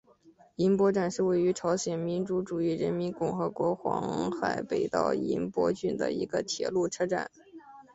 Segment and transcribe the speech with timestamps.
[0.55, 7.29] 银波站是位于朝鲜民主主义人民共和国黄海北道银波郡的一个铁路车站。